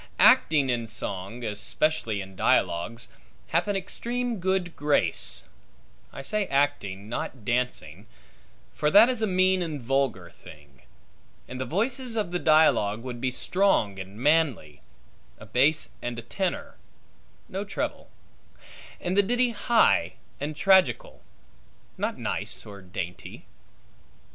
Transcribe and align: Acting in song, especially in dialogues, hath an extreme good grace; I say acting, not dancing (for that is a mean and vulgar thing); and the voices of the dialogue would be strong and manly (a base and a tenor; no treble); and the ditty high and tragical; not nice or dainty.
Acting 0.17 0.71
in 0.71 0.87
song, 0.87 1.43
especially 1.43 2.21
in 2.21 2.35
dialogues, 2.35 3.07
hath 3.49 3.67
an 3.67 3.75
extreme 3.75 4.39
good 4.39 4.75
grace; 4.75 5.43
I 6.11 6.23
say 6.23 6.47
acting, 6.47 7.07
not 7.07 7.45
dancing 7.45 8.07
(for 8.73 8.89
that 8.89 9.09
is 9.09 9.21
a 9.21 9.27
mean 9.27 9.61
and 9.61 9.79
vulgar 9.79 10.31
thing); 10.31 10.81
and 11.47 11.61
the 11.61 11.65
voices 11.65 12.15
of 12.15 12.31
the 12.31 12.39
dialogue 12.39 13.03
would 13.03 13.21
be 13.21 13.29
strong 13.29 13.99
and 13.99 14.17
manly 14.17 14.81
(a 15.37 15.45
base 15.45 15.89
and 16.01 16.17
a 16.17 16.23
tenor; 16.23 16.77
no 17.47 17.63
treble); 17.63 18.09
and 18.99 19.15
the 19.15 19.21
ditty 19.21 19.51
high 19.51 20.13
and 20.39 20.55
tragical; 20.55 21.21
not 21.95 22.17
nice 22.17 22.65
or 22.65 22.81
dainty. 22.81 23.45